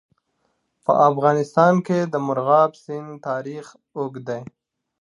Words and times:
په 0.85 0.93
افغانستان 1.09 1.73
کې 1.87 1.99
د 2.03 2.15
مورغاب 2.25 2.71
سیند 2.83 3.11
تاریخ 3.27 3.65
اوږد 3.97 4.23
دی. 4.29 4.41